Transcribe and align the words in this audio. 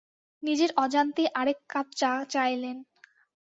নিজের 0.43 0.71
অজান্তেই 0.75 1.27
আরেক 1.33 1.59
কাপ 1.69 1.87
চা 1.95 2.11
চাইলেন। 2.29 2.77